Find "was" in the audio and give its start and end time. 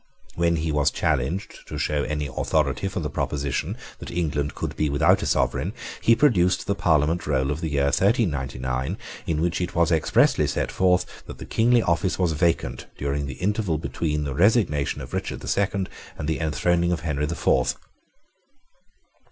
0.71-0.89, 9.75-9.91, 12.17-12.31